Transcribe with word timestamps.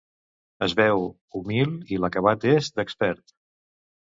Es 0.67 0.73
veu 0.79 1.03
humil 1.39 1.75
i 1.97 1.99
l'acabat 2.05 2.49
és 2.55 2.73
d'expert! 2.79 3.37